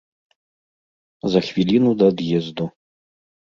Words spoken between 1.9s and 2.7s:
да ад'езду.